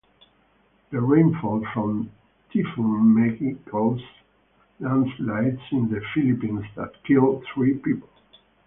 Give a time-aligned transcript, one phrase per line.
[0.89, 2.09] The rainfall from
[2.51, 4.03] Typhoon Maggie caused
[4.79, 8.09] landslides in the Philippines that killed three people.